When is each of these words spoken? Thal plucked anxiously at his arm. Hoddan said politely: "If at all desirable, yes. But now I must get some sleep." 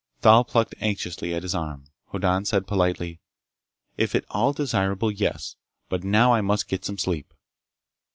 Thal 0.21 0.43
plucked 0.43 0.73
anxiously 0.79 1.31
at 1.35 1.43
his 1.43 1.53
arm. 1.53 1.85
Hoddan 2.07 2.43
said 2.45 2.65
politely: 2.65 3.19
"If 3.97 4.15
at 4.15 4.25
all 4.31 4.51
desirable, 4.51 5.11
yes. 5.11 5.57
But 5.89 6.03
now 6.03 6.33
I 6.33 6.41
must 6.41 6.67
get 6.67 6.83
some 6.83 6.97
sleep." 6.97 7.31